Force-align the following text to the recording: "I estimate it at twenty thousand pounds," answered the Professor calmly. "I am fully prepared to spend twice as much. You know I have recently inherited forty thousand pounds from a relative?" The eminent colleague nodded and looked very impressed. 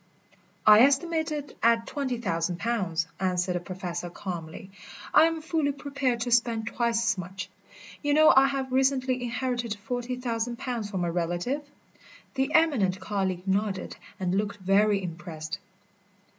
"I 0.65 0.79
estimate 0.79 1.31
it 1.31 1.55
at 1.61 1.85
twenty 1.85 2.17
thousand 2.17 2.57
pounds," 2.57 3.05
answered 3.19 3.53
the 3.53 3.59
Professor 3.59 4.09
calmly. 4.09 4.71
"I 5.13 5.25
am 5.25 5.43
fully 5.43 5.71
prepared 5.73 6.21
to 6.21 6.31
spend 6.31 6.65
twice 6.65 7.03
as 7.11 7.19
much. 7.19 7.51
You 8.01 8.15
know 8.15 8.33
I 8.35 8.47
have 8.47 8.71
recently 8.71 9.21
inherited 9.21 9.75
forty 9.75 10.15
thousand 10.15 10.57
pounds 10.57 10.89
from 10.89 11.03
a 11.03 11.11
relative?" 11.11 11.61
The 12.33 12.51
eminent 12.55 12.99
colleague 12.99 13.47
nodded 13.47 13.95
and 14.19 14.33
looked 14.33 14.57
very 14.57 15.03
impressed. 15.03 15.59